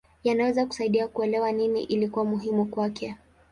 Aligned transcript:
Yanaweza 0.23 0.65
kusaidia 0.65 1.07
kuelewa 1.07 1.51
nini 1.51 1.83
ilikuwa 1.83 2.25
muhimu 2.25 2.65
kwake. 2.65 3.15